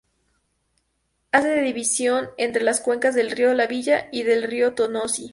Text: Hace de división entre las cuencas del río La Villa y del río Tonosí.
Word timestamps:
Hace 1.31 1.49
de 1.49 1.61
división 1.61 2.31
entre 2.39 2.63
las 2.63 2.81
cuencas 2.81 3.13
del 3.13 3.29
río 3.29 3.53
La 3.53 3.67
Villa 3.67 4.09
y 4.11 4.23
del 4.23 4.41
río 4.45 4.73
Tonosí. 4.73 5.29